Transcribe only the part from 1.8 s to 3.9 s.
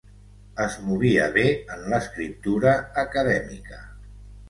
l'escriptura acadèmica.